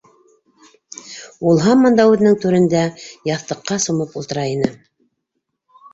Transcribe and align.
Ул 1.51 1.61
һаман 1.65 1.99
да 2.01 2.07
үҙенең 2.13 2.39
түрендә 2.45 2.81
яҫтыҡҡа 3.33 3.81
сумып 3.87 4.19
ултыра 4.23 4.51
ине. 4.55 4.75